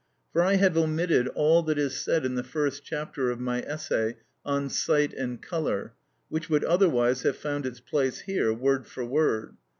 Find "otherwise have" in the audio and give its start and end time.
6.63-7.37